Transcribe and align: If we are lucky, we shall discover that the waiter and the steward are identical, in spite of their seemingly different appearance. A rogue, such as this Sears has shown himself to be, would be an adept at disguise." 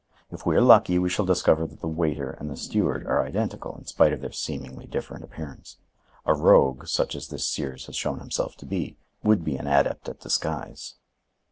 If 0.31 0.47
we 0.47 0.55
are 0.55 0.61
lucky, 0.61 0.97
we 0.97 1.09
shall 1.09 1.27
discover 1.27 1.67
that 1.67 1.81
the 1.81 1.87
waiter 1.87 2.31
and 2.31 2.49
the 2.49 2.57
steward 2.57 3.05
are 3.05 3.23
identical, 3.23 3.77
in 3.77 3.85
spite 3.85 4.11
of 4.13 4.19
their 4.21 4.31
seemingly 4.31 4.87
different 4.87 5.23
appearance. 5.23 5.77
A 6.25 6.33
rogue, 6.33 6.87
such 6.87 7.13
as 7.13 7.27
this 7.27 7.45
Sears 7.47 7.85
has 7.85 7.95
shown 7.95 8.17
himself 8.17 8.55
to 8.55 8.65
be, 8.65 8.97
would 9.21 9.43
be 9.43 9.57
an 9.57 9.67
adept 9.67 10.09
at 10.09 10.19
disguise." 10.19 10.95